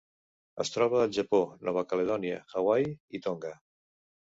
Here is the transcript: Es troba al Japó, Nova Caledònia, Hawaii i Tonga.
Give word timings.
Es 0.63 0.71
troba 0.75 1.01
al 1.07 1.13
Japó, 1.17 1.41
Nova 1.69 1.85
Caledònia, 1.93 2.41
Hawaii 2.57 2.91
i 3.19 3.25
Tonga. 3.29 3.55